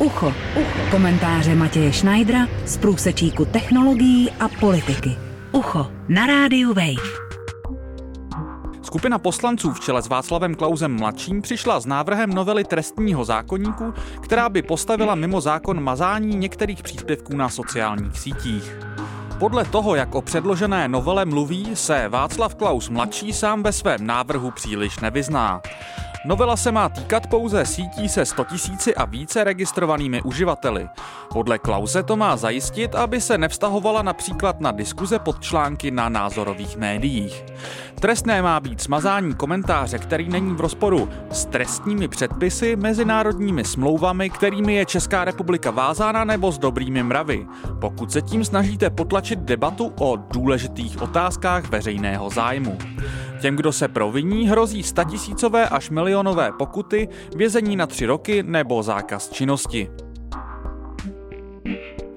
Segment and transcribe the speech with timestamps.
[0.00, 0.26] Ucho.
[0.60, 0.90] Ucho.
[0.90, 5.16] Komentáře Matěje Schneidera z průsečíku technologií a politiky.
[5.52, 7.28] Ucho na rádiu Wave.
[8.82, 14.48] Skupina poslanců v čele s Václavem Klausem mladším přišla s návrhem novely trestního zákonníku, která
[14.48, 18.76] by postavila mimo zákon mazání některých příspěvků na sociálních sítích.
[19.38, 24.50] Podle toho, jak o předložené novele mluví, se Václav Klaus mladší sám ve svém návrhu
[24.50, 25.60] příliš nevyzná.
[26.24, 30.88] Novela se má týkat pouze sítí se 100 tisíci a více registrovanými uživateli.
[31.32, 36.76] Podle Klause to má zajistit, aby se nevztahovala například na diskuze pod články na názorových
[36.76, 37.44] médiích.
[38.00, 44.74] Trestné má být smazání komentáře, který není v rozporu s trestními předpisy, mezinárodními smlouvami, kterými
[44.74, 47.46] je Česká republika vázána nebo s dobrými mravy.
[47.80, 52.78] Pokud se tím snažíte potlačit debatu o důležitých otázkách veřejného zájmu.
[53.38, 59.30] Těm, kdo se proviní, hrozí statisícové až milionové pokuty, vězení na tři roky nebo zákaz
[59.30, 59.90] činnosti.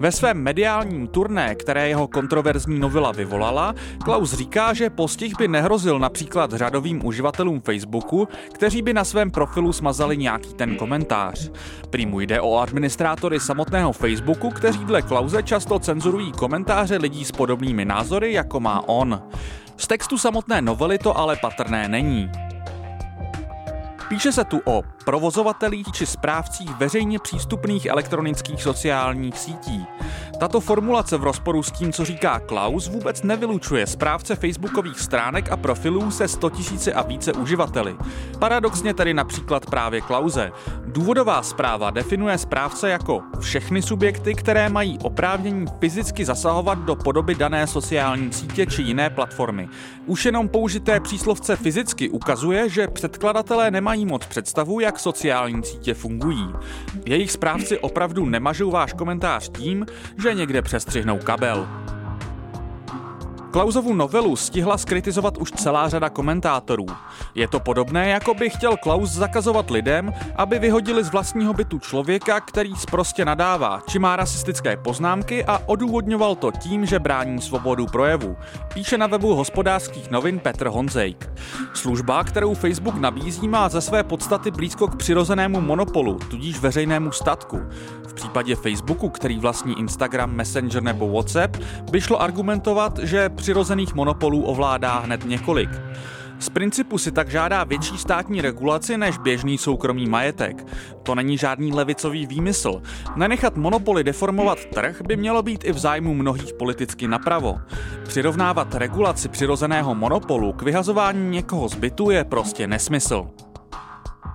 [0.00, 5.98] Ve svém mediálním turné, které jeho kontroverzní novela vyvolala, Klaus říká, že postih by nehrozil
[5.98, 11.50] například řadovým uživatelům Facebooku, kteří by na svém profilu smazali nějaký ten komentář.
[11.90, 17.32] Prý mu jde o administrátory samotného Facebooku, kteří dle Klauze často cenzurují komentáře lidí s
[17.32, 19.22] podobnými názory, jako má on.
[19.76, 22.30] Z textu samotné novely to ale patrné není.
[24.10, 29.86] Píše se tu o provozovatelích či správcích veřejně přístupných elektronických sociálních sítí.
[30.40, 35.56] Tato formulace v rozporu s tím, co říká Klaus, vůbec nevylučuje správce facebookových stránek a
[35.56, 36.60] profilů se 100 000
[36.94, 37.96] a více uživateli.
[38.38, 40.52] Paradoxně tedy například právě Klauze.
[40.86, 47.66] Důvodová zpráva definuje správce jako všechny subjekty, které mají oprávnění fyzicky zasahovat do podoby dané
[47.66, 49.68] sociální sítě či jiné platformy.
[50.06, 56.52] Už jenom použité příslovce fyzicky ukazuje, že předkladatelé nemají moc představu, jak sociální sítě fungují.
[57.06, 59.86] Jejich správci opravdu nemažou váš komentář tím,
[60.22, 61.89] že někde přestřihnou kabel.
[63.50, 66.86] Klausovu novelu stihla skritizovat už celá řada komentátorů.
[67.34, 72.40] Je to podobné, jako by chtěl Klaus zakazovat lidem, aby vyhodili z vlastního bytu člověka,
[72.40, 78.36] který prostě nadává, či má rasistické poznámky a odůvodňoval to tím, že brání svobodu projevu.
[78.74, 81.30] Píše na webu hospodářských novin Petr Honzejk.
[81.74, 87.60] Služba, kterou Facebook nabízí, má ze své podstaty blízko k přirozenému monopolu, tudíž veřejnému statku.
[88.08, 91.56] V případě Facebooku, který vlastní Instagram, Messenger nebo WhatsApp,
[91.90, 95.70] by šlo argumentovat, že přirozených monopolů ovládá hned několik.
[96.38, 100.66] Z principu si tak žádá větší státní regulaci než běžný soukromý majetek.
[101.02, 102.82] To není žádný levicový výmysl.
[103.16, 107.58] Nenechat monopoly deformovat trh by mělo být i v zájmu mnohých politicky napravo.
[108.08, 113.28] Přirovnávat regulaci přirozeného monopolu k vyhazování někoho z bytu je prostě nesmysl.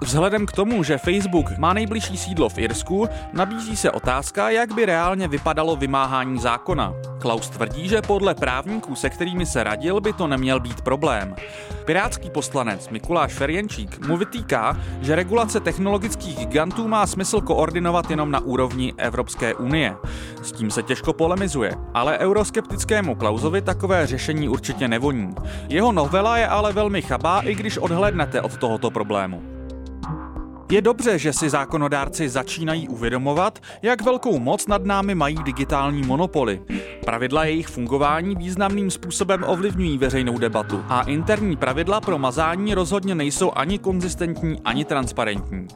[0.01, 4.85] Vzhledem k tomu, že Facebook má nejbližší sídlo v Irsku, nabízí se otázka, jak by
[4.85, 6.93] reálně vypadalo vymáhání zákona.
[7.19, 11.35] Klaus tvrdí, že podle právníků, se kterými se radil, by to neměl být problém.
[11.85, 18.39] Pirátský poslanec Mikuláš Ferjenčík mu vytýká, že regulace technologických gigantů má smysl koordinovat jenom na
[18.39, 19.95] úrovni Evropské unie.
[20.41, 25.35] S tím se těžko polemizuje, ale euroskeptickému Klausovi takové řešení určitě nevoní.
[25.69, 29.54] Jeho novela je ale velmi chabá, i když odhlednete od tohoto problému.
[30.69, 36.61] Je dobře, že si zákonodárci začínají uvědomovat, jak velkou moc nad námi mají digitální monopoly.
[37.05, 43.51] Pravidla jejich fungování významným způsobem ovlivňují veřejnou debatu a interní pravidla pro mazání rozhodně nejsou
[43.55, 45.67] ani konzistentní, ani transparentní.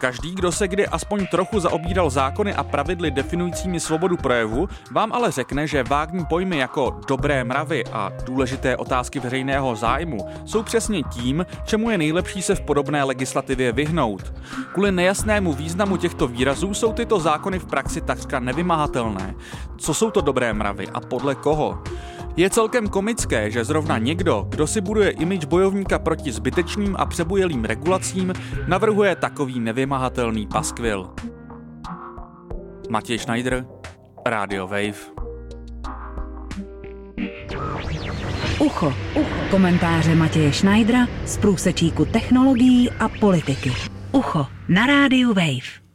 [0.00, 5.30] Každý, kdo se kdy aspoň trochu zaobíral zákony a pravidly definujícími svobodu projevu, vám ale
[5.30, 11.46] řekne, že vágní pojmy jako dobré mravy a důležité otázky veřejného zájmu jsou přesně tím,
[11.64, 14.32] čemu je nejlepší se v podobné legislativě vyhnout.
[14.72, 19.34] Kvůli nejasnému významu těchto výrazů jsou tyto zákony v praxi takřka nevymahatelné.
[19.76, 21.82] Co jsou to dobré mravy a podle koho?
[22.36, 27.64] Je celkem komické, že zrovna někdo, kdo si buduje imič bojovníka proti zbytečným a přebujelým
[27.64, 28.32] regulacím,
[28.66, 31.10] navrhuje takový nevymahatelný paskvil.
[32.90, 33.66] Matěj Schneider,
[34.26, 34.94] Radio Wave.
[38.60, 38.94] Ucho.
[39.14, 39.38] Ucho.
[39.50, 43.97] Komentáře Matěje Schneidera z průsečíku technologií a politiky.
[44.12, 45.87] Ucho na rádiu Wave.